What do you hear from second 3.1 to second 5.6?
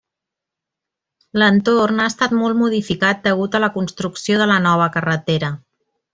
degut a la construcció de la nova carretera.